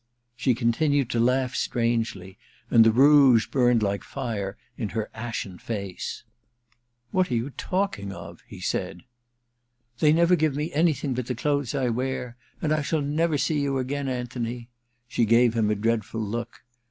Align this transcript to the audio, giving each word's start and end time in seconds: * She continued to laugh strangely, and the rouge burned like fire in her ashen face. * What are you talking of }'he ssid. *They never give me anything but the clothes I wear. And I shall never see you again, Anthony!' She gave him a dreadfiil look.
* 0.21 0.25
She 0.35 0.55
continued 0.55 1.11
to 1.11 1.19
laugh 1.19 1.53
strangely, 1.53 2.39
and 2.71 2.83
the 2.83 2.91
rouge 2.91 3.45
burned 3.45 3.83
like 3.83 4.03
fire 4.03 4.57
in 4.75 4.89
her 4.97 5.11
ashen 5.13 5.59
face. 5.59 6.23
* 6.65 7.11
What 7.11 7.29
are 7.29 7.35
you 7.35 7.51
talking 7.51 8.11
of 8.11 8.41
}'he 8.47 8.57
ssid. 8.61 9.01
*They 9.99 10.11
never 10.11 10.35
give 10.35 10.55
me 10.55 10.73
anything 10.73 11.13
but 11.13 11.27
the 11.27 11.35
clothes 11.35 11.75
I 11.75 11.89
wear. 11.89 12.35
And 12.63 12.73
I 12.73 12.81
shall 12.81 13.03
never 13.03 13.37
see 13.37 13.59
you 13.59 13.77
again, 13.77 14.07
Anthony!' 14.09 14.69
She 15.07 15.23
gave 15.23 15.53
him 15.53 15.69
a 15.69 15.75
dreadfiil 15.75 16.25
look. 16.27 16.63